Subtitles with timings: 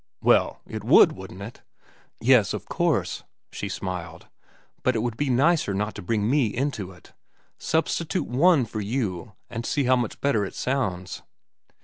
[0.23, 1.61] "Well, it would, wouldn't it?"
[2.19, 4.25] "Yes, of course," she smiled.
[4.81, 7.13] "But it would be nicer not to bring me into it.
[7.59, 11.21] Substitute 'one' for 'you' and see how much better it sounds."